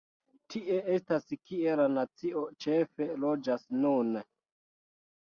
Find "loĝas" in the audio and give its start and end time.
3.27-3.71